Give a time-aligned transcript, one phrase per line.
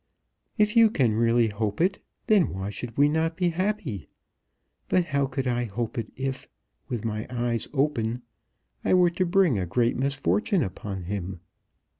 [0.57, 4.07] "If you can really hope it, then why should we not be happy?
[4.89, 6.47] But how could I hope it if,
[6.89, 8.23] with my eyes open,
[8.83, 11.39] I were to bring a great misfortune upon him?